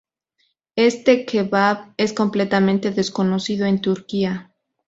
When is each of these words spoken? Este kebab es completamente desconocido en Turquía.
Este 0.77 1.25
kebab 1.27 1.93
es 1.95 2.11
completamente 2.13 2.89
desconocido 2.89 3.67
en 3.67 3.81
Turquía. 3.81 4.51